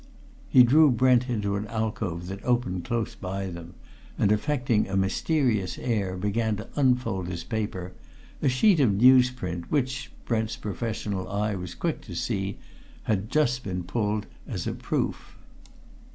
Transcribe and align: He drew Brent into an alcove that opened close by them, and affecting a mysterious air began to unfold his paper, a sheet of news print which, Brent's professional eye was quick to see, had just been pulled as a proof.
He 0.49 0.63
drew 0.63 0.89
Brent 0.89 1.29
into 1.29 1.55
an 1.57 1.67
alcove 1.67 2.25
that 2.25 2.43
opened 2.43 2.85
close 2.85 3.13
by 3.13 3.45
them, 3.51 3.75
and 4.17 4.31
affecting 4.31 4.87
a 4.87 4.97
mysterious 4.97 5.77
air 5.77 6.17
began 6.17 6.55
to 6.55 6.67
unfold 6.75 7.27
his 7.27 7.43
paper, 7.43 7.93
a 8.41 8.49
sheet 8.49 8.79
of 8.79 8.95
news 8.95 9.29
print 9.29 9.69
which, 9.71 10.11
Brent's 10.25 10.55
professional 10.55 11.29
eye 11.29 11.53
was 11.53 11.75
quick 11.75 12.01
to 12.01 12.15
see, 12.15 12.57
had 13.03 13.29
just 13.29 13.63
been 13.63 13.83
pulled 13.83 14.25
as 14.47 14.65
a 14.65 14.73
proof. 14.73 15.37